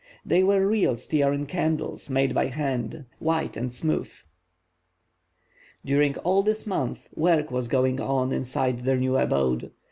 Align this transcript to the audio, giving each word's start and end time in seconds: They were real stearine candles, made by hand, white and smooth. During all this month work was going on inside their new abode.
They 0.25 0.41
were 0.41 0.65
real 0.65 0.95
stearine 0.97 1.45
candles, 1.45 2.09
made 2.09 2.33
by 2.33 2.47
hand, 2.47 3.05
white 3.19 3.55
and 3.55 3.71
smooth. 3.71 4.09
During 5.85 6.17
all 6.17 6.41
this 6.41 6.65
month 6.65 7.07
work 7.15 7.51
was 7.51 7.67
going 7.67 7.99
on 8.01 8.31
inside 8.31 8.79
their 8.79 8.97
new 8.97 9.15
abode. 9.15 9.69